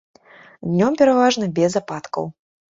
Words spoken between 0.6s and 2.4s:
Днём пераважна без ападкаў.